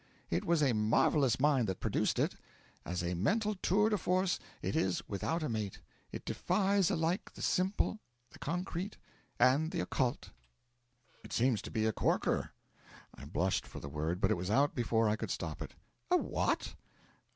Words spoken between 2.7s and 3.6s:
As a mental